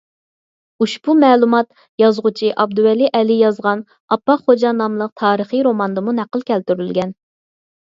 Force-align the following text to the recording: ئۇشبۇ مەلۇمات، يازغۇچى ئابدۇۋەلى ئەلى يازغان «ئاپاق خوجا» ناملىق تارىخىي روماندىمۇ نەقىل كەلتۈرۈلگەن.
ئۇشبۇ 0.85 1.13
مەلۇمات، 1.23 1.69
يازغۇچى 2.03 2.49
ئابدۇۋەلى 2.63 3.11
ئەلى 3.21 3.37
يازغان 3.43 3.85
«ئاپاق 4.17 4.43
خوجا» 4.49 4.73
ناملىق 4.81 5.15
تارىخىي 5.25 5.65
روماندىمۇ 5.71 6.19
نەقىل 6.23 6.49
كەلتۈرۈلگەن. 6.51 7.17